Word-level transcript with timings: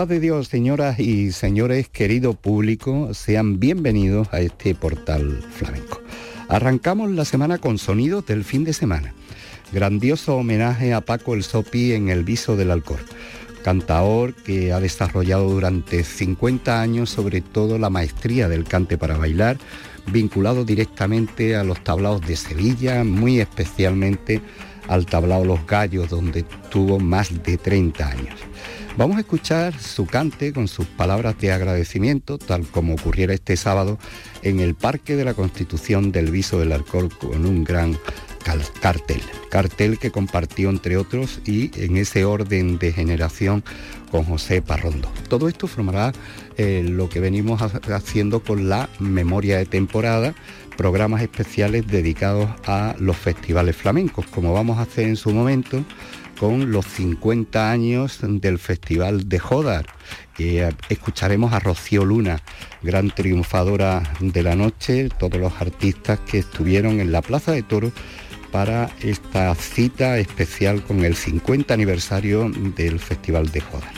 paz 0.00 0.08
de 0.08 0.20
Dios, 0.20 0.48
señoras 0.48 0.98
y 0.98 1.30
señores, 1.30 1.90
querido 1.90 2.32
público, 2.32 3.12
sean 3.12 3.60
bienvenidos 3.60 4.28
a 4.32 4.40
este 4.40 4.74
portal 4.74 5.42
flamenco. 5.52 6.00
Arrancamos 6.48 7.10
la 7.10 7.26
semana 7.26 7.58
con 7.58 7.76
sonidos 7.76 8.24
del 8.24 8.42
fin 8.42 8.64
de 8.64 8.72
semana. 8.72 9.12
Grandioso 9.72 10.36
homenaje 10.36 10.94
a 10.94 11.02
Paco 11.02 11.34
el 11.34 11.42
Sopi 11.42 11.92
en 11.92 12.08
el 12.08 12.24
viso 12.24 12.56
del 12.56 12.70
Alcor, 12.70 13.00
cantaor 13.62 14.32
que 14.32 14.72
ha 14.72 14.80
desarrollado 14.80 15.50
durante 15.50 16.02
50 16.02 16.80
años 16.80 17.10
sobre 17.10 17.42
todo 17.42 17.76
la 17.78 17.90
maestría 17.90 18.48
del 18.48 18.64
cante 18.64 18.96
para 18.96 19.18
bailar, 19.18 19.58
vinculado 20.10 20.64
directamente 20.64 21.56
a 21.56 21.62
los 21.62 21.84
tablaos 21.84 22.26
de 22.26 22.36
Sevilla, 22.36 23.04
muy 23.04 23.38
especialmente 23.38 24.40
al 24.88 25.04
tablao 25.04 25.44
Los 25.44 25.66
Gallos, 25.66 26.08
donde 26.08 26.42
tuvo 26.70 26.98
más 26.98 27.42
de 27.42 27.58
30 27.58 28.08
años. 28.08 28.40
Vamos 28.96 29.16
a 29.16 29.20
escuchar 29.20 29.78
su 29.78 30.04
cante 30.04 30.52
con 30.52 30.68
sus 30.68 30.84
palabras 30.86 31.38
de 31.38 31.52
agradecimiento, 31.52 32.38
tal 32.38 32.66
como 32.66 32.94
ocurriera 32.94 33.32
este 33.32 33.56
sábado 33.56 33.98
en 34.42 34.60
el 34.60 34.74
Parque 34.74 35.16
de 35.16 35.24
la 35.24 35.34
Constitución 35.34 36.12
del 36.12 36.30
Viso 36.30 36.58
del 36.58 36.72
Alcor 36.72 37.08
con 37.16 37.46
un 37.46 37.64
gran 37.64 37.96
cartel, 38.80 39.22
cartel 39.48 39.98
que 39.98 40.10
compartió 40.10 40.70
entre 40.70 40.96
otros 40.96 41.40
y 41.46 41.70
en 41.80 41.96
ese 41.96 42.24
orden 42.24 42.78
de 42.78 42.92
generación 42.92 43.62
con 44.10 44.24
José 44.24 44.60
Parrondo. 44.60 45.10
Todo 45.28 45.48
esto 45.48 45.66
formará 45.66 46.12
eh, 46.56 46.82
lo 46.84 47.08
que 47.08 47.20
venimos 47.20 47.62
haciendo 47.62 48.40
con 48.40 48.68
la 48.68 48.88
memoria 48.98 49.58
de 49.58 49.66
temporada, 49.66 50.34
programas 50.76 51.22
especiales 51.22 51.86
dedicados 51.86 52.50
a 52.66 52.96
los 52.98 53.16
festivales 53.16 53.76
flamencos, 53.76 54.26
como 54.26 54.52
vamos 54.52 54.78
a 54.78 54.82
hacer 54.82 55.06
en 55.06 55.16
su 55.16 55.30
momento 55.30 55.84
con 56.40 56.72
los 56.72 56.86
50 56.86 57.70
años 57.70 58.20
del 58.22 58.58
Festival 58.58 59.28
de 59.28 59.38
Jodar. 59.38 59.84
Eh, 60.38 60.72
escucharemos 60.88 61.52
a 61.52 61.58
Rocío 61.58 62.06
Luna, 62.06 62.40
gran 62.80 63.10
triunfadora 63.10 64.02
de 64.20 64.42
la 64.42 64.56
noche, 64.56 65.10
todos 65.10 65.38
los 65.38 65.52
artistas 65.60 66.18
que 66.20 66.38
estuvieron 66.38 66.98
en 66.98 67.12
la 67.12 67.20
Plaza 67.20 67.52
de 67.52 67.62
Toros 67.62 67.92
para 68.50 68.88
esta 69.02 69.54
cita 69.54 70.16
especial 70.16 70.82
con 70.82 71.04
el 71.04 71.14
50 71.14 71.74
aniversario 71.74 72.50
del 72.74 73.00
Festival 73.00 73.50
de 73.50 73.60
Jodar. 73.60 73.92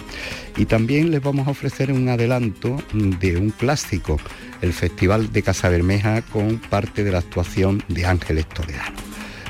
Y 0.56 0.66
también 0.66 1.12
les 1.12 1.22
vamos 1.22 1.46
a 1.46 1.52
ofrecer 1.52 1.92
un 1.92 2.08
adelanto 2.08 2.82
de 2.92 3.36
un 3.36 3.50
clásico, 3.50 4.18
el 4.62 4.72
Festival 4.72 5.32
de 5.32 5.44
Casa 5.44 5.68
Bermeja, 5.68 6.22
con 6.22 6.58
parte 6.58 7.04
de 7.04 7.12
la 7.12 7.18
actuación 7.18 7.84
de 7.86 8.04
Ángeles 8.04 8.48
Toledano. 8.48 8.96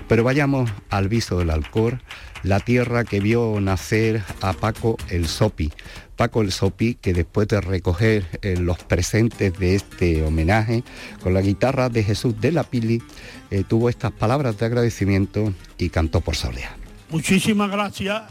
Pero 0.09 0.25
vayamos 0.25 0.71
al 0.91 1.09
viso 1.09 1.39
del 1.39 1.49
Alcor, 1.49 1.99
la 2.43 2.61
tierra 2.61 3.05
que 3.05 3.21
vio 3.21 3.61
nacer 3.61 4.23
a 4.41 4.53
Paco 4.53 4.97
el 5.09 5.27
Sopi. 5.27 5.73
Paco 6.17 6.43
el 6.43 6.53
Sopi, 6.53 6.95
que 6.95 7.13
después 7.13 7.49
de 7.49 7.61
recoger 7.61 8.41
eh, 8.43 8.57
los 8.57 8.79
presentes 8.79 9.59
de 9.59 9.75
este 9.75 10.23
homenaje 10.23 10.85
con 11.23 11.35
la 11.35 11.41
guitarra 11.41 11.89
de 11.89 12.05
Jesús 12.05 12.41
de 12.41 12.53
la 12.53 12.65
Pili, 12.65 13.03
eh, 13.51 13.65
tuvo 13.69 13.89
estas 13.89 14.13
palabras 14.13 14.59
de 14.59 14.67
agradecimiento 14.67 15.53
y 15.79 15.91
cantó 15.91 16.21
por 16.21 16.37
Soledad. 16.37 16.77
Muchísimas 17.11 17.71
gracias, 17.71 18.23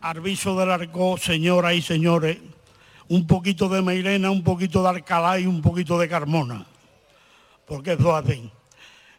Arviso 0.00 0.58
del 0.58 0.70
Arco, 0.70 1.18
señoras 1.18 1.74
y 1.74 1.82
señores. 1.82 2.38
Un 3.08 3.26
poquito 3.26 3.68
de 3.68 3.82
Meirena, 3.82 4.30
un 4.30 4.42
poquito 4.42 4.82
de 4.82 4.88
Alcalá 4.88 5.38
y 5.38 5.46
un 5.46 5.62
poquito 5.62 5.98
de 5.98 6.08
Carmona, 6.08 6.66
porque 7.66 7.92
es 7.92 8.00
lo 8.00 8.16
hacen. 8.16 8.50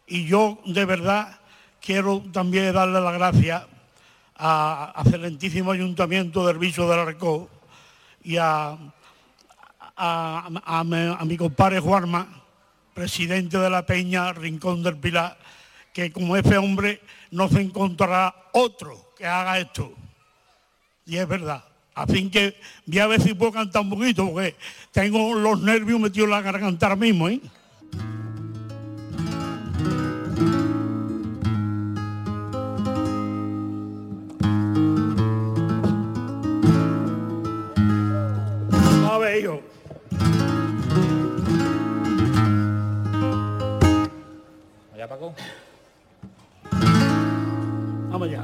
Y 0.07 0.25
yo, 0.25 0.59
de 0.65 0.85
verdad, 0.85 1.39
quiero 1.87 2.21
también 2.33 2.73
darle 2.73 2.99
las 2.99 3.13
gracias 3.13 3.63
al 4.35 4.91
excelentísimo 5.05 5.71
ayuntamiento 5.71 6.45
del 6.45 6.57
Viso 6.57 6.89
del 6.89 6.99
Arco 6.99 7.49
y 8.25 8.35
a, 8.35 8.77
mi, 11.23 11.37
compadre 11.37 11.79
Juanma, 11.79 12.27
presidente 12.93 13.57
de 13.57 13.69
la 13.69 13.85
Peña 13.85 14.33
Rincón 14.33 14.83
del 14.83 14.97
Pilar, 14.97 15.37
que 15.93 16.11
como 16.11 16.35
ese 16.35 16.57
hombre 16.57 17.01
no 17.31 17.47
se 17.47 17.61
encontrará 17.61 18.35
otro 18.51 19.13
que 19.17 19.25
haga 19.25 19.57
esto. 19.57 19.93
Y 21.05 21.15
es 21.15 21.25
verdad. 21.25 21.63
Así 21.95 22.29
que 22.29 22.59
voy 22.85 22.99
a 22.99 23.07
ver 23.07 23.21
si 23.21 23.33
puedo 23.33 23.53
cantar 23.53 23.83
un 23.83 23.91
poquito, 23.91 24.29
porque 24.29 24.57
tengo 24.91 25.33
los 25.35 25.61
nervios 25.61 26.01
metidos 26.01 26.25
en 26.25 26.31
la 26.31 26.41
garganta 26.41 26.87
ahora 26.87 26.97
mismo. 26.97 27.29
¿eh? 27.29 27.39
Paco. 45.07 45.33
Vamos 48.09 48.29
ya. 48.29 48.43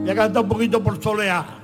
Voy 0.00 0.10
a 0.10 0.14
cantar 0.14 0.42
un 0.42 0.48
poquito 0.48 0.82
por 0.82 1.02
solear. 1.02 1.57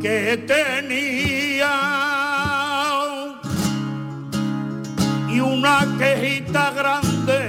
Que 0.00 0.36
tenía 0.48 1.70
y 5.28 5.38
una 5.38 5.86
quejita 5.96 6.72
grande 6.72 7.40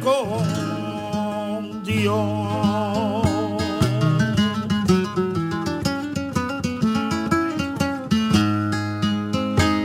con 0.00 1.82
Dios. 1.82 3.26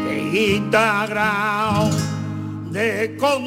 Quejita 0.07 1.07
grande 1.07 1.97
con 3.19 3.46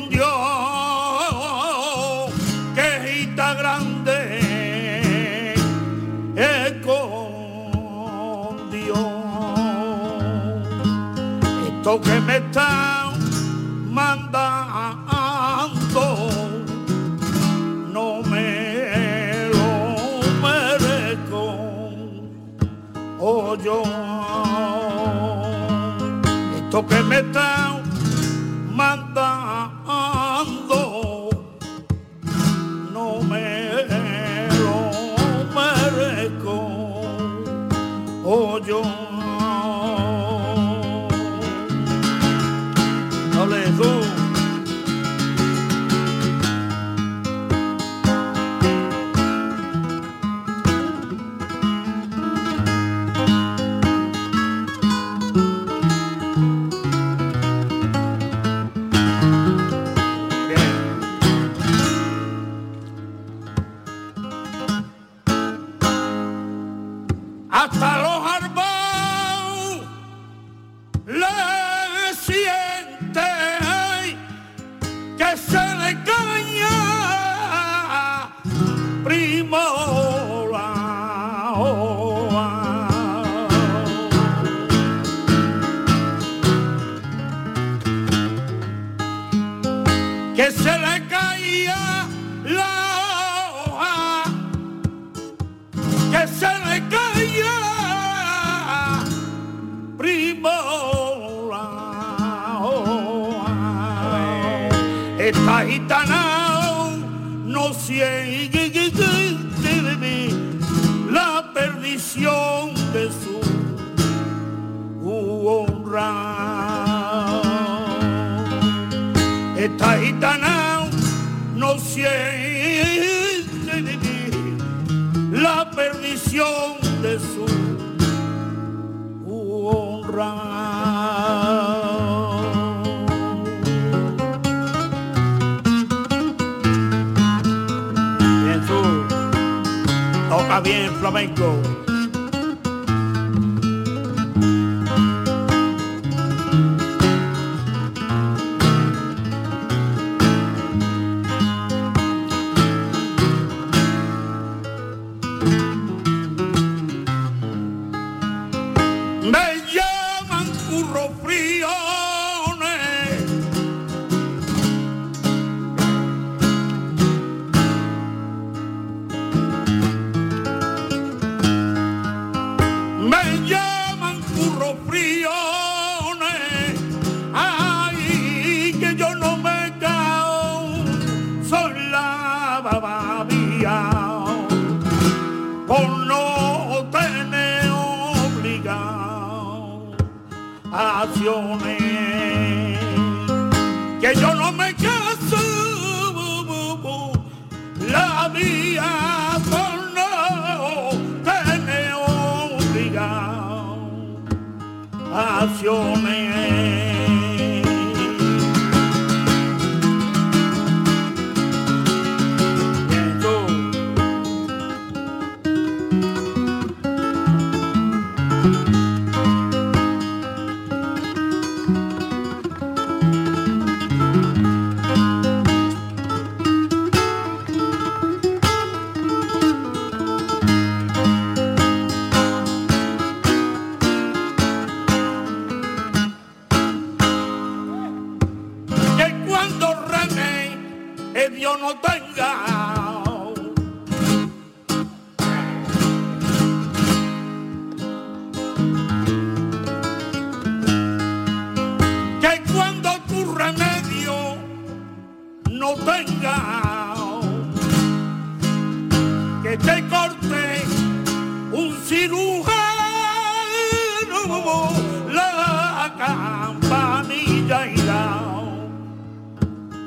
que 11.99 12.21
me 12.21 12.37
están 12.37 12.80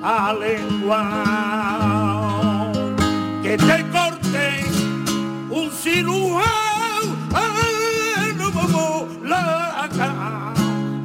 a 0.03 0.33
lengua. 0.33 1.01
Que 3.41 3.57
te 3.57 3.85
corte 3.91 4.63
un 5.49 5.71
cirujano 5.71 6.73
la 9.23 9.89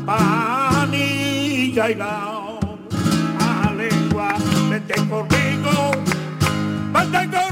campanilla 0.07 1.90
y 1.90 1.95
la 1.95 2.59
a 3.40 3.73
lengua. 3.73 4.35
Vete 4.71 4.95
conmigo 5.09 5.93
vete 6.93 7.28
conmigo 7.31 7.48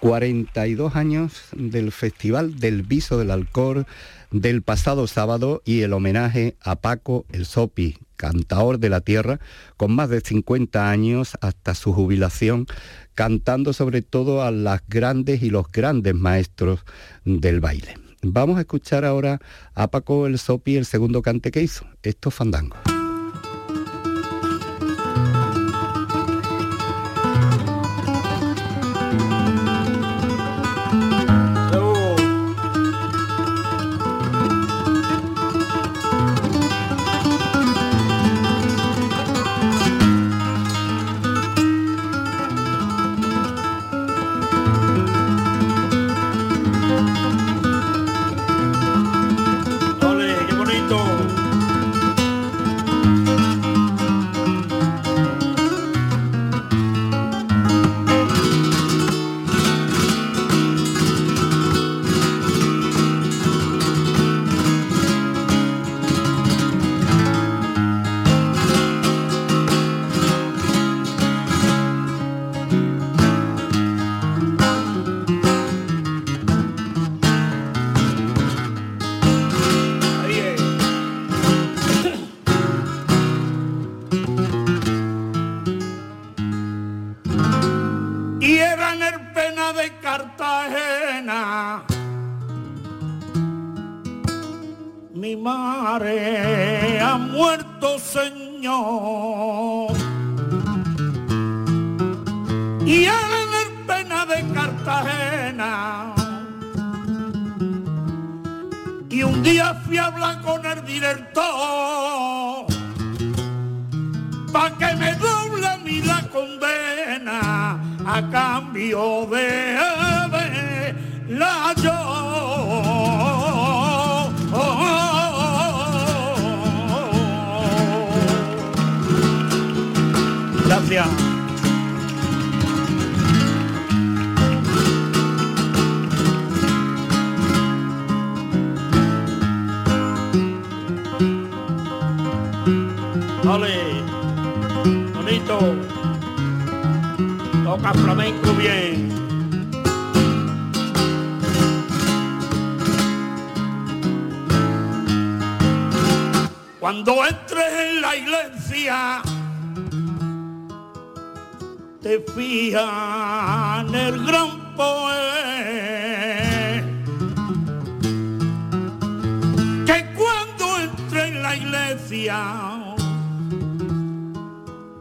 42 0.00 0.96
años 0.96 1.42
del 1.52 1.92
Festival 1.92 2.58
del 2.58 2.82
Viso 2.82 3.18
del 3.18 3.30
Alcor 3.30 3.86
del 4.30 4.62
pasado 4.62 5.06
sábado 5.06 5.62
y 5.64 5.82
el 5.82 5.92
homenaje 5.92 6.56
a 6.60 6.76
Paco 6.76 7.24
el 7.32 7.46
Sopi, 7.46 7.98
cantaor 8.16 8.78
de 8.78 8.90
la 8.90 9.00
tierra, 9.00 9.40
con 9.76 9.92
más 9.92 10.08
de 10.08 10.20
50 10.20 10.90
años 10.90 11.36
hasta 11.40 11.74
su 11.74 11.92
jubilación, 11.92 12.66
cantando 13.14 13.72
sobre 13.72 14.02
todo 14.02 14.42
a 14.42 14.50
las 14.50 14.82
grandes 14.88 15.42
y 15.42 15.50
los 15.50 15.70
grandes 15.70 16.14
maestros 16.14 16.84
del 17.24 17.60
baile. 17.60 17.94
Vamos 18.22 18.58
a 18.58 18.60
escuchar 18.60 19.04
ahora 19.04 19.40
a 19.74 19.88
Paco 19.88 20.26
el 20.26 20.38
Sopi 20.38 20.76
el 20.76 20.86
segundo 20.86 21.22
cante 21.22 21.50
que 21.50 21.62
hizo, 21.62 21.86
estos 22.02 22.34
fandangos. 22.34 22.78
Ole, 22.80 22.95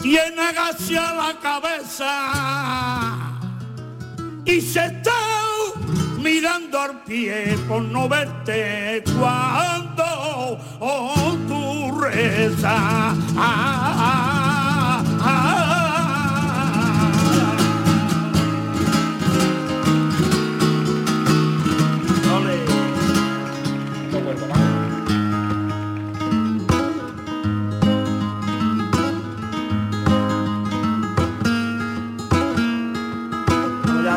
tiene 0.02 0.42
agacha 0.50 1.14
la 1.14 1.40
cabeza 1.42 2.12
y 4.44 4.60
se 4.60 4.86
está 4.86 5.14
mirando 6.20 6.80
al 6.80 7.04
pie 7.04 7.58
por 7.68 7.82
no 7.84 8.10
verte 8.10 9.02
cuando 9.18 10.60
oh, 10.82 11.38
tú 11.48 12.00
rezas. 12.02 13.16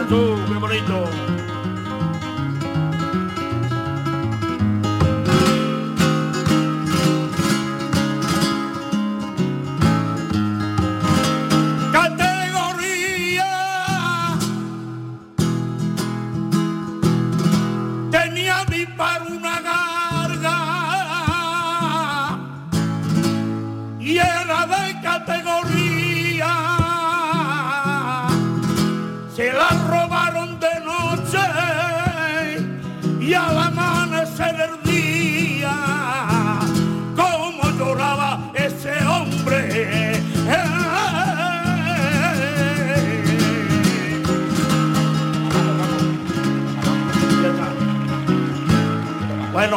Tú, 0.08 0.36
qué 0.48 0.54
bonito. 0.54 1.17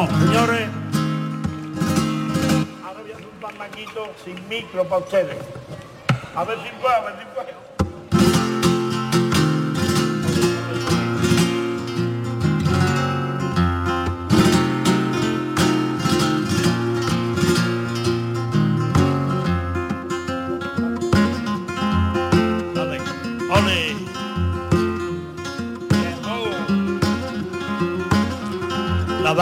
Señores, 0.08 0.68
ahora 2.84 3.02
voy 3.02 3.12
a 3.12 3.16
hacer 3.16 3.28
un 3.28 3.40
panmaquito 3.40 4.08
sin 4.26 4.50
micro 4.50 4.84
para 4.86 5.04
ustedes. 5.04 5.38
A 6.36 6.44
ver 6.44 6.58
si 6.64 6.70
puedo, 6.82 6.96
a 6.96 7.02
ver 7.02 7.20
si 7.20 7.26
puedo. 7.36 7.61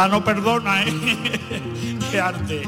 No 0.08 0.24
perdona, 0.24 0.84
¿eh? 0.84 0.94
Qué 2.12 2.22
arte. 2.22 2.64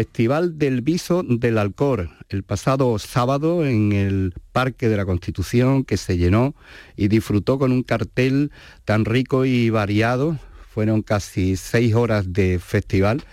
Festival 0.00 0.56
del 0.56 0.80
Viso 0.80 1.22
del 1.22 1.58
Alcor, 1.58 2.08
el 2.30 2.42
pasado 2.42 2.98
sábado 2.98 3.66
en 3.66 3.92
el 3.92 4.32
Parque 4.50 4.88
de 4.88 4.96
la 4.96 5.04
Constitución 5.04 5.84
que 5.84 5.98
se 5.98 6.16
llenó 6.16 6.54
y 6.96 7.08
disfrutó 7.08 7.58
con 7.58 7.70
un 7.70 7.82
cartel 7.82 8.50
tan 8.86 9.04
rico 9.04 9.44
y 9.44 9.68
variado. 9.68 10.38
Fueron 10.70 11.02
casi 11.02 11.54
seis 11.56 11.94
horas 11.94 12.32
de 12.32 12.58
festival 12.58 13.24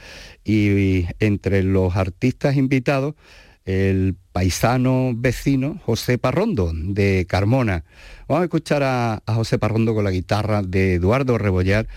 y 0.43 1.05
entre 1.21 1.63
los 1.63 1.95
artistas 1.95 2.57
invitados 2.57 3.15
el 3.63 4.17
paisano 4.33 5.13
vecino 5.15 5.79
José 5.85 6.17
Parrondo 6.17 6.73
de 6.73 7.25
Carmona. 7.29 7.85
Vamos 8.27 8.41
a 8.41 8.45
escuchar 8.45 8.83
a, 8.83 9.23
a 9.25 9.33
José 9.35 9.57
Parrondo 9.57 9.95
con 9.95 10.03
la 10.03 10.11
guitarra 10.11 10.63
de 10.63 10.95
Eduardo 10.95 11.37
Rebollar 11.37 11.87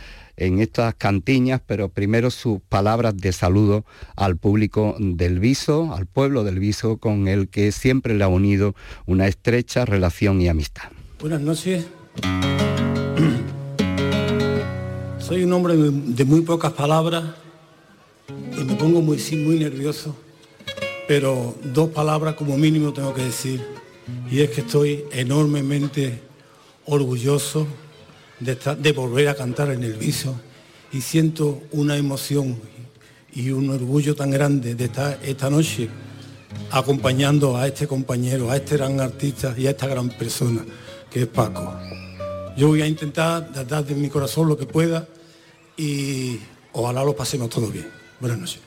en 0.40 0.58
estas 0.58 0.94
cantiñas, 0.94 1.60
pero 1.64 1.90
primero 1.90 2.30
sus 2.30 2.60
palabras 2.68 3.16
de 3.16 3.32
saludo 3.32 3.84
al 4.16 4.36
público 4.36 4.96
del 4.98 5.38
Viso, 5.38 5.94
al 5.94 6.06
pueblo 6.06 6.42
del 6.44 6.58
Viso, 6.58 6.96
con 6.96 7.28
el 7.28 7.48
que 7.48 7.70
siempre 7.72 8.14
le 8.14 8.24
ha 8.24 8.28
unido 8.28 8.74
una 9.06 9.28
estrecha 9.28 9.84
relación 9.84 10.40
y 10.40 10.48
amistad. 10.48 10.90
Buenas 11.20 11.42
noches. 11.42 11.86
Soy 15.18 15.44
un 15.44 15.52
hombre 15.52 15.76
de 15.76 16.24
muy 16.24 16.40
pocas 16.40 16.72
palabras 16.72 17.24
y 18.58 18.64
me 18.64 18.74
pongo 18.74 19.02
muy, 19.02 19.18
muy 19.44 19.58
nervioso, 19.58 20.16
pero 21.06 21.54
dos 21.62 21.90
palabras 21.90 22.34
como 22.34 22.56
mínimo 22.56 22.92
tengo 22.92 23.12
que 23.12 23.24
decir 23.24 23.60
y 24.30 24.40
es 24.40 24.50
que 24.50 24.62
estoy 24.62 25.04
enormemente 25.12 26.22
orgulloso 26.86 27.66
de, 28.40 28.52
estar- 28.52 28.76
de 28.76 28.92
volver 28.92 29.28
a 29.28 29.34
cantar 29.34 29.70
en 29.70 29.84
el 29.84 29.94
viso 29.94 30.34
y 30.92 31.00
siento 31.00 31.62
una 31.72 31.96
emoción 31.96 32.58
y 33.32 33.50
un 33.50 33.70
orgullo 33.70 34.14
tan 34.16 34.30
grande 34.30 34.74
de 34.74 34.84
estar 34.86 35.18
esta 35.22 35.48
noche 35.50 35.88
acompañando 36.72 37.56
a 37.56 37.66
este 37.66 37.86
compañero, 37.86 38.50
a 38.50 38.56
este 38.56 38.76
gran 38.76 38.98
artista 39.00 39.54
y 39.56 39.66
a 39.66 39.70
esta 39.70 39.86
gran 39.86 40.08
persona 40.08 40.64
que 41.10 41.22
es 41.22 41.26
Paco. 41.28 41.74
Yo 42.56 42.68
voy 42.68 42.82
a 42.82 42.86
intentar 42.86 43.66
dar 43.66 43.84
de 43.84 43.94
mi 43.94 44.08
corazón 44.08 44.48
lo 44.48 44.56
que 44.56 44.66
pueda 44.66 45.06
y 45.76 46.38
ojalá 46.72 47.04
lo 47.04 47.14
pasemos 47.14 47.48
todo 47.50 47.68
bien. 47.68 47.86
Buenas 48.20 48.38
noches. 48.38 48.60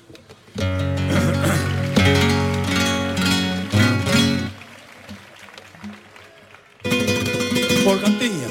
Por 7.83 7.99
Cantiña. 8.01 8.47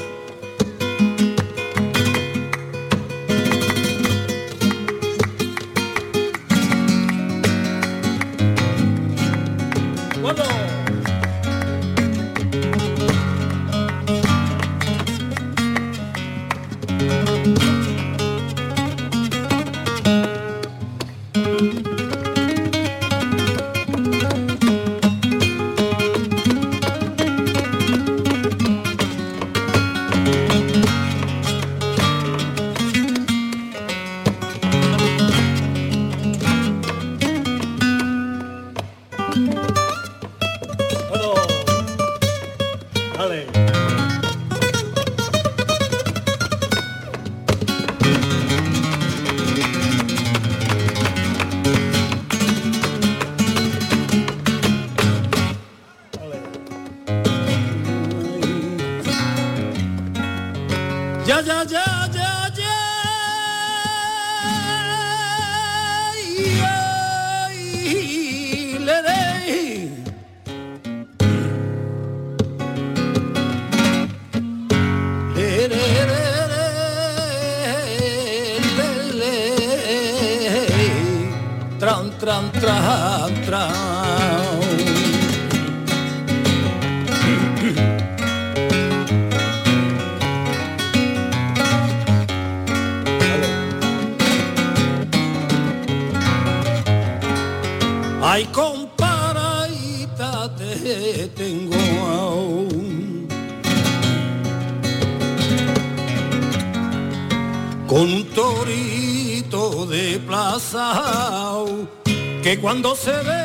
Que 112.53 112.59
cuando 112.59 112.95
se 112.95 113.11
ve 113.11 113.41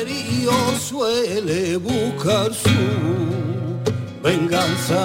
herido 0.00 0.52
suele 0.80 1.76
buscar 1.76 2.52
su 2.52 2.70
venganza. 4.20 5.00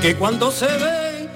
Que 0.00 0.16
cuando 0.16 0.50
se 0.50 0.66
ve 0.66 1.28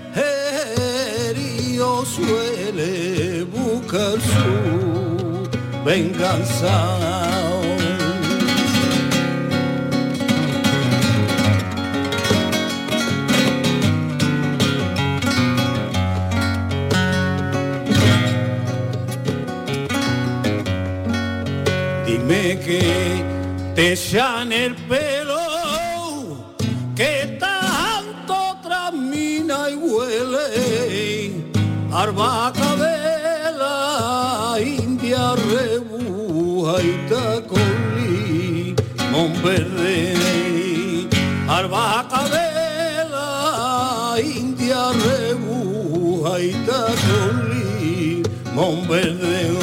no 1.76 2.04
suele 2.06 3.44
buscar 3.44 4.18
su 4.32 5.48
venganza. 5.84 7.09
Te 23.80 23.94
echan 23.94 24.52
el 24.52 24.74
pelo, 24.90 26.54
que 26.94 27.38
tanto 27.40 28.58
tramina 28.62 29.70
y 29.70 29.74
huele, 29.74 31.32
arbaca 31.90 32.76
de 32.76 33.52
la 33.62 34.58
India 34.60 35.34
rebuja 35.34 36.82
y 36.82 36.92
tacolí, 37.08 38.76
verde, 39.42 41.08
arbaca 41.48 42.24
de 42.36 43.08
la 43.08 44.16
India 44.22 44.92
rebuja 44.92 46.38
y 46.38 46.52
tacolí, 46.68 48.22
verde. 48.86 49.59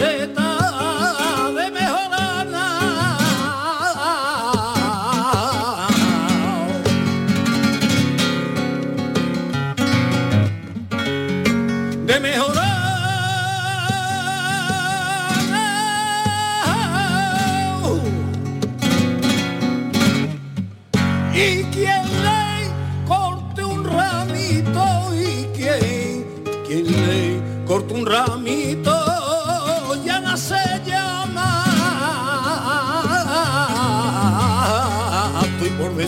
se 0.00 0.39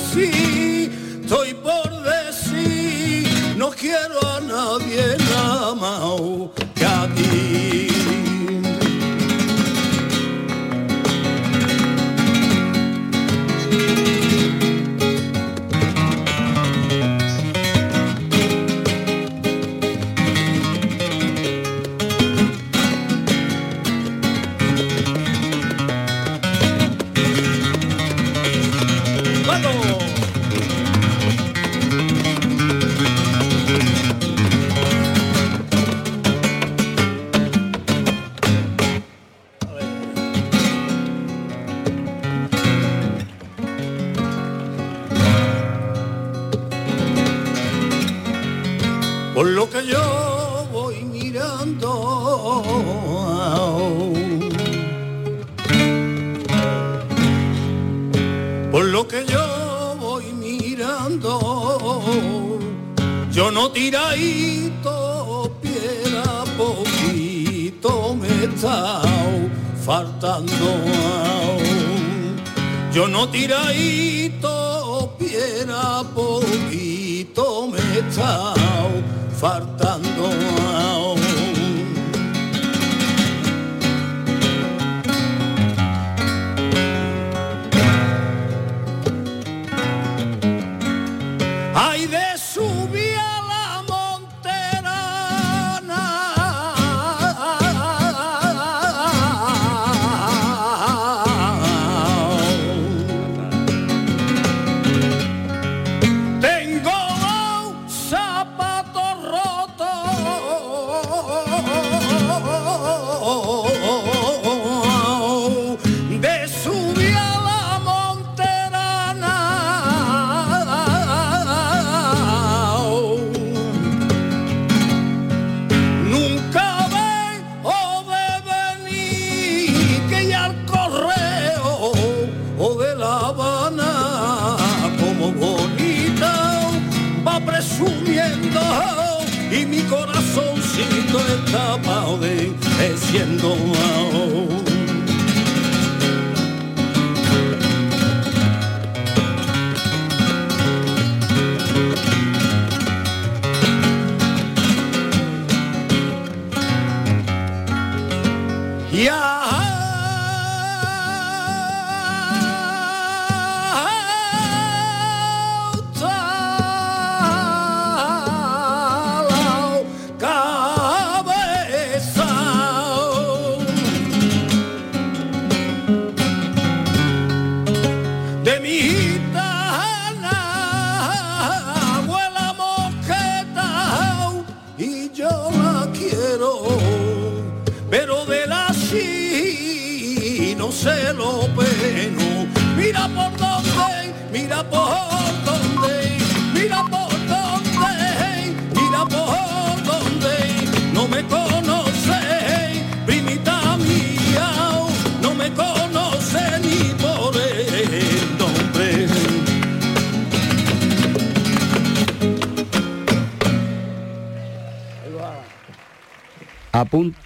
assim 0.02 0.31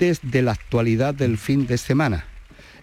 De 0.06 0.40
la 0.40 0.52
actualidad 0.52 1.14
del 1.14 1.36
fin 1.36 1.66
de 1.66 1.78
semana. 1.78 2.26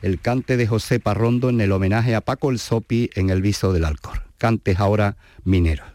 El 0.02 0.20
cante 0.20 0.58
de 0.58 0.68
José 0.68 1.00
Parrondo 1.00 1.50
en 1.50 1.62
el 1.62 1.72
homenaje 1.72 2.16
a 2.16 2.22
Paco 2.22 2.52
el 2.52 2.60
Sopi 2.60 3.12
en 3.16 3.30
el 3.30 3.42
viso 3.42 3.72
del 3.72 3.86
Alcor. 3.86 4.24
Cantes 4.38 4.78
ahora 4.78 5.16
mineros. 5.46 5.93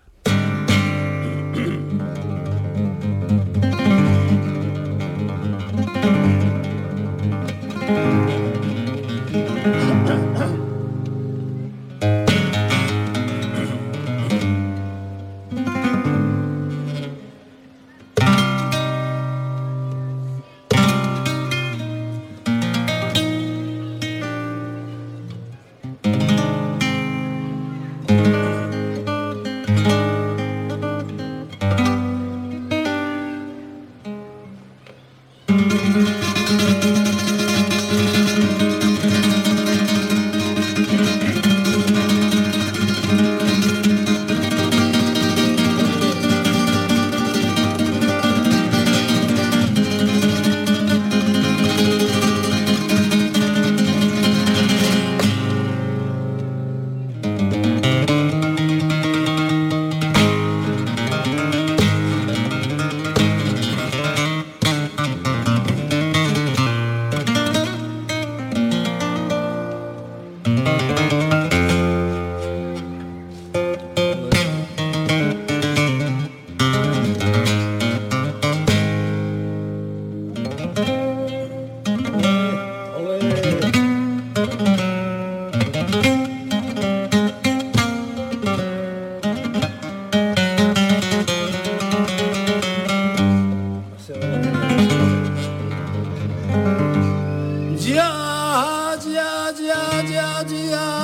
Nadia. 100.39 100.98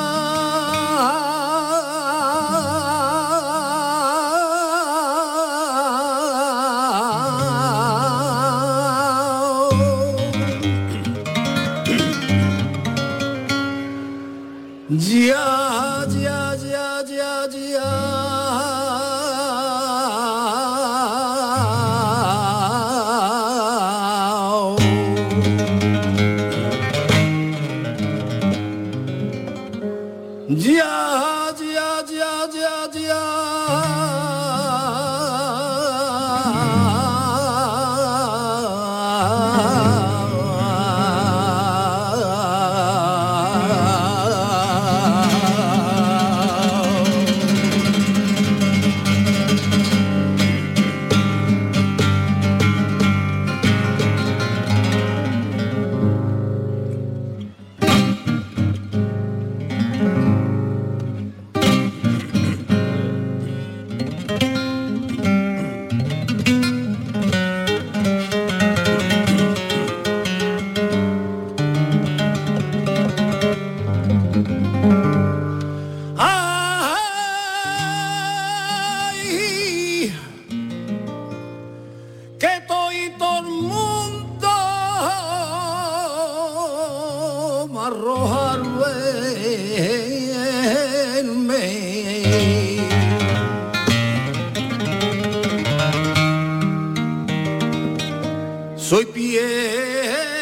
A 99.84 100.33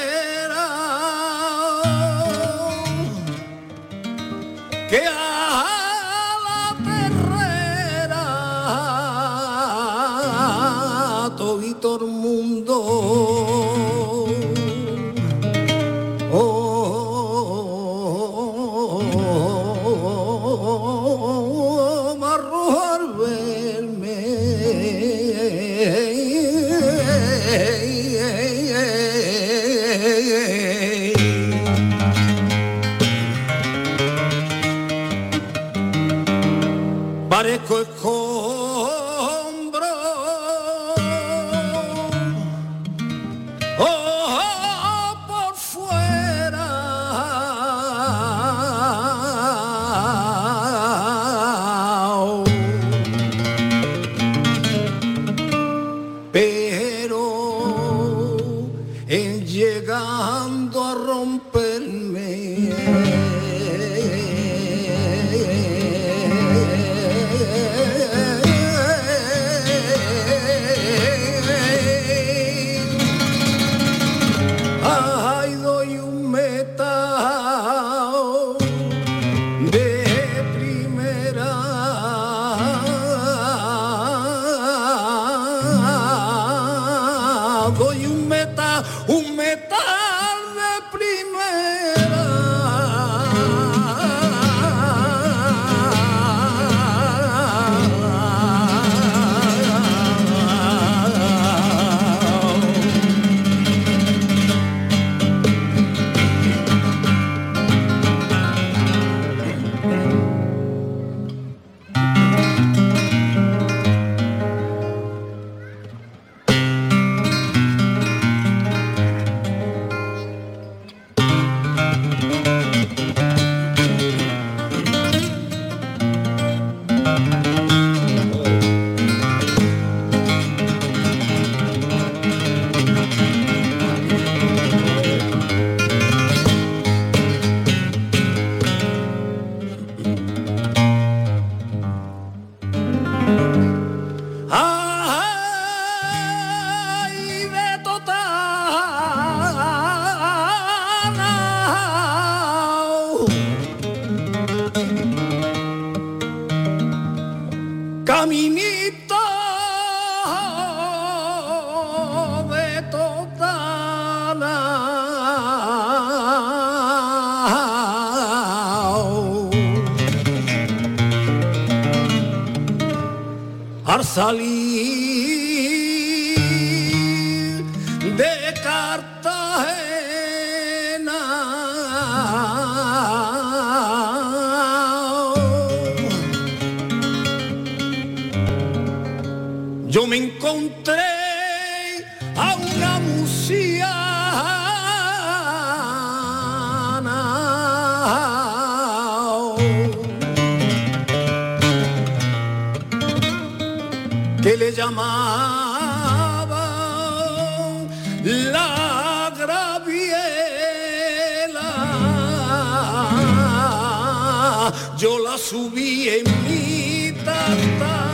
Yo 215.02 215.18
la 215.18 215.36
subí 215.36 216.08
en 216.08 216.22
mi 216.46 217.10
tartana. 217.24 218.12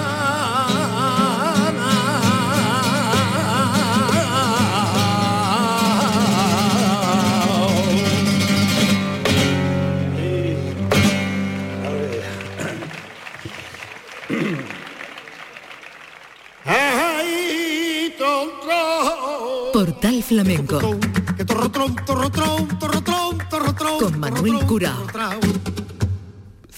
Tron. 18.17 19.73
Portal 19.75 20.23
Flamenco 20.23 20.99
Que 21.37 21.45
torro, 21.45 21.71
tron, 21.71 21.95
torro, 22.07 22.31
tron, 22.31 22.79
torro, 22.79 23.03
tron, 23.03 23.39
torro, 23.51 23.75
tron, 23.75 23.99
Con 24.01 24.19
Manuel 24.19 24.65
torro, 24.67 24.97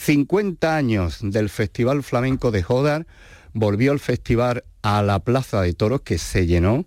50 0.00 0.76
años 0.76 1.18
del 1.20 1.50
Festival 1.50 2.02
Flamenco 2.02 2.50
de 2.50 2.62
Jodar, 2.62 3.06
volvió 3.52 3.92
el 3.92 4.00
festival 4.00 4.64
a 4.82 5.02
la 5.02 5.18
Plaza 5.18 5.60
de 5.60 5.74
Toros 5.74 6.00
que 6.00 6.16
se 6.16 6.46
llenó 6.46 6.86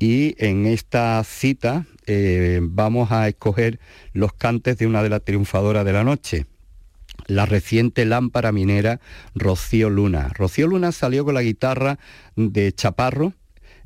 y 0.00 0.34
en 0.44 0.66
esta 0.66 1.22
cita 1.22 1.86
eh, 2.06 2.58
vamos 2.62 3.12
a 3.12 3.28
escoger 3.28 3.78
los 4.12 4.32
cantes 4.32 4.76
de 4.76 4.88
una 4.88 5.04
de 5.04 5.08
las 5.08 5.24
triunfadoras 5.24 5.84
de 5.84 5.92
la 5.92 6.02
noche, 6.02 6.46
la 7.26 7.46
reciente 7.46 8.04
lámpara 8.04 8.50
minera 8.50 9.00
Rocío 9.36 9.88
Luna. 9.88 10.30
Rocío 10.34 10.66
Luna 10.66 10.90
salió 10.90 11.24
con 11.24 11.34
la 11.34 11.42
guitarra 11.42 11.98
de 12.34 12.72
Chaparro, 12.72 13.34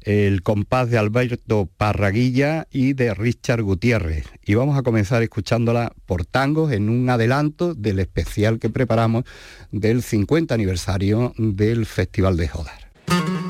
el 0.03 0.42
compás 0.42 0.90
de 0.90 0.98
Alberto 0.98 1.68
Parraguilla 1.76 2.66
y 2.70 2.92
de 2.92 3.14
Richard 3.14 3.62
Gutiérrez. 3.62 4.26
Y 4.44 4.55
vamos 4.55 4.78
a 4.78 4.82
comenzar 4.82 5.22
escuchándola 5.22 5.92
por 6.07 6.24
tangos 6.24 6.72
en 6.72 6.88
un 6.88 7.09
adelanto 7.11 7.74
del 7.74 7.98
especial 7.98 8.59
que 8.59 8.70
preparamos 8.70 9.24
del 9.70 10.03
50 10.03 10.55
aniversario 10.55 11.34
del 11.36 11.86
Festival 11.86 12.36
de 12.36 12.48
Jodar. 12.48 13.41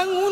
ang 0.00 0.29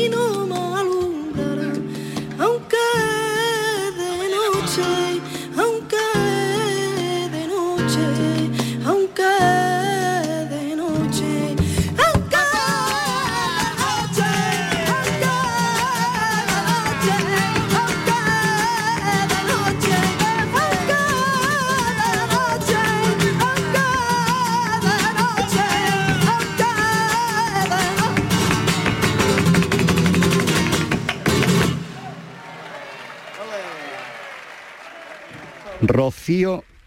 ನೀನು 0.00 0.39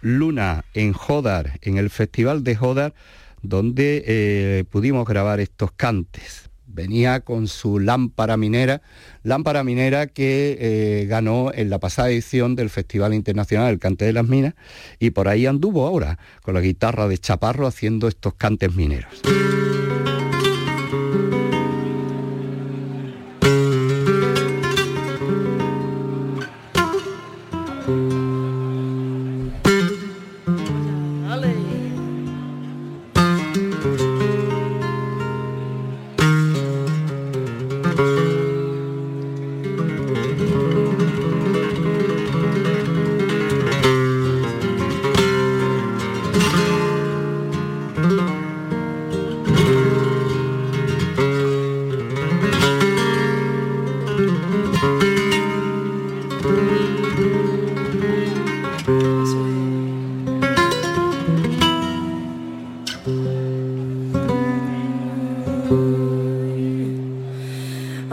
Luna 0.02 0.64
en 0.74 0.94
Jodar, 0.94 1.60
en 1.62 1.78
el 1.78 1.89
Festival 1.89 2.44
de 2.44 2.56
Jodar, 2.56 2.94
donde 3.41 4.04
eh, 4.06 4.64
pudimos 4.70 5.06
grabar 5.06 5.41
estos 5.41 5.72
cantes. 5.74 6.50
Venía 6.66 7.20
con 7.20 7.48
su 7.48 7.80
lámpara 7.80 8.38
minera, 8.38 8.82
lámpara 9.22 9.64
minera 9.64 10.08
que 10.08 10.58
eh, 10.60 11.06
ganó 11.08 11.52
en 11.54 11.70
la 11.70 11.80
pasada 11.80 12.10
edición 12.10 12.56
del 12.56 12.70
Festival 12.70 13.14
Internacional 13.14 13.68
del 13.68 13.80
Cante 13.80 14.06
de 14.06 14.14
las 14.14 14.28
Minas 14.28 14.56
y 14.98 15.12
por 15.12 15.28
ahí 15.28 15.46
anduvo 15.46 15.86
ahora 15.86 16.18
con 16.41 16.54
la 16.54 16.62
guitarra 16.62 17.08
de 17.08 17.18
Chaparro 17.18 17.68
haciendo 17.68 18.08
estos 18.08 18.34
cantes 18.36 18.74
mineros. 18.74 19.22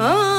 Oh. 0.03 0.30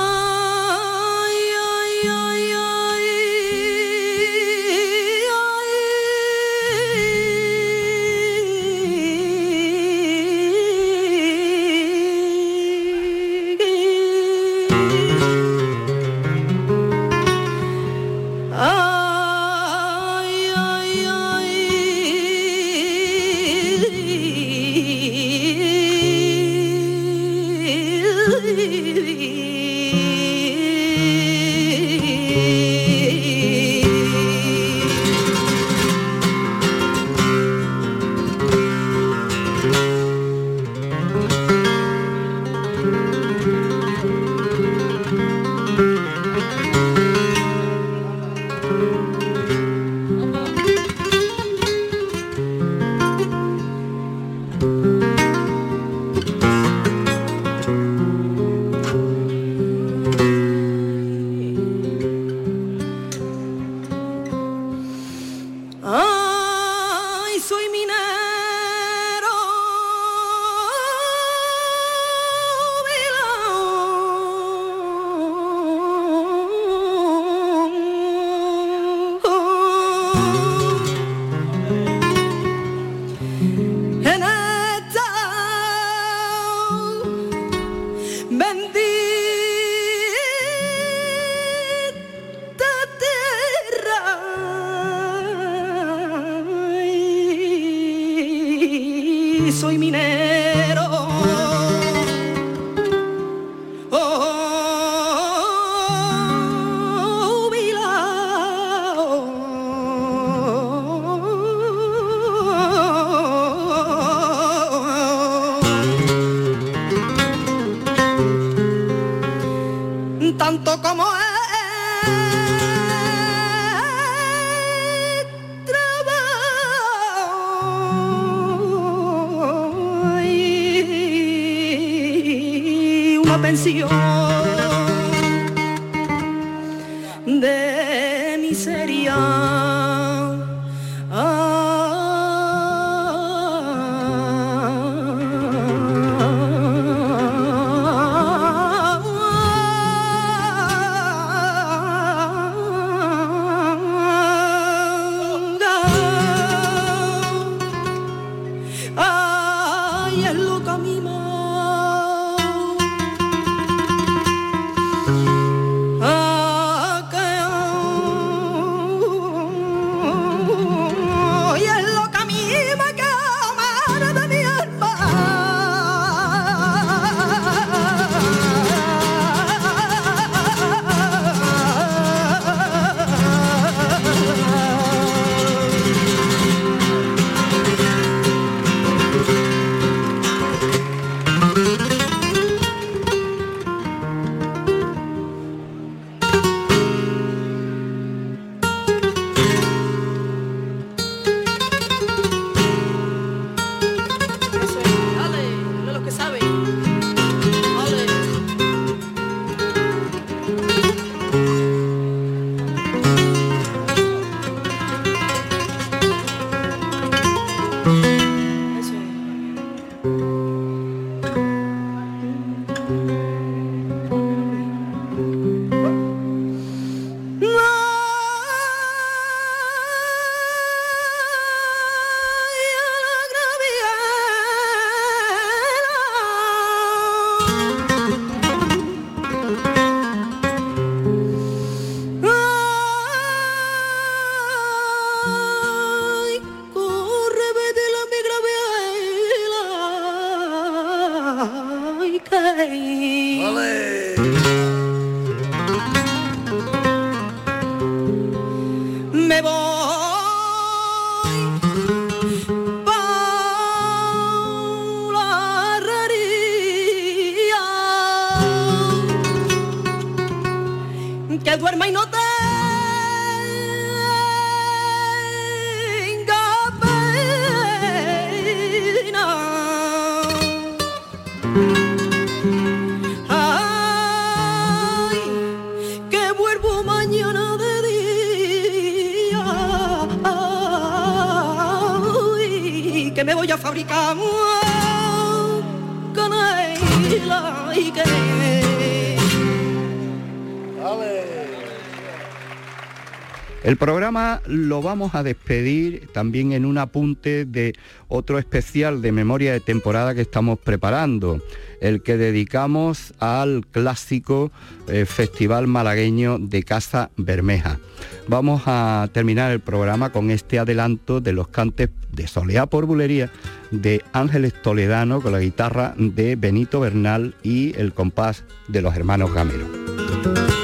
El 303.72 303.78
programa 303.78 304.41
lo 304.47 304.82
vamos 304.82 305.15
a 305.15 305.24
despedir 305.24 306.09
también 306.11 306.51
en 306.51 306.65
un 306.65 306.78
apunte 306.78 307.45
de 307.45 307.72
otro 308.09 308.38
especial 308.38 309.01
de 309.01 309.13
memoria 309.13 309.53
de 309.53 309.61
temporada 309.61 310.13
que 310.13 310.19
estamos 310.19 310.59
preparando, 310.59 311.41
el 311.80 312.03
que 312.03 312.17
dedicamos 312.17 313.13
al 313.19 313.65
clásico 313.72 314.51
eh, 314.89 315.05
Festival 315.05 315.67
Malagueño 315.67 316.38
de 316.38 316.63
Casa 316.63 317.11
Bermeja. 317.15 317.80
Vamos 318.28 318.63
a 318.65 319.07
terminar 319.13 319.53
el 319.53 319.61
programa 319.61 320.11
con 320.11 320.32
este 320.32 320.59
adelanto 320.59 321.22
de 321.22 321.32
los 321.32 321.47
cantes 321.47 321.91
de 322.11 322.28
Soleá 322.28 322.65
por 322.65 322.86
Bulería 322.86 323.32
de 323.72 324.03
Ángeles 324.11 324.53
Toledano 324.61 325.22
con 325.22 325.32
la 325.32 325.39
guitarra 325.39 325.93
de 325.97 326.36
Benito 326.36 326.82
Bernal 326.82 327.36
y 327.41 327.74
el 327.80 327.93
compás 327.93 328.43
de 328.67 328.82
los 328.82 328.97
hermanos 328.97 329.34
Gamero. 329.34 330.61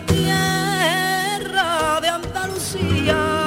tierra 0.00 2.00
de 2.00 2.08
Andalucía. 2.08 3.37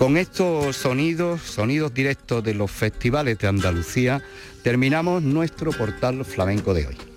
Con 0.00 0.16
estos 0.16 0.76
sonidos, 0.76 1.42
sonidos 1.42 1.92
directos 1.92 2.42
de 2.42 2.54
los 2.54 2.70
festivales 2.70 3.36
de 3.38 3.48
Andalucía, 3.48 4.22
terminamos 4.62 5.22
nuestro 5.22 5.72
portal 5.72 6.24
flamenco 6.24 6.72
de 6.72 6.86
hoy. 6.86 7.09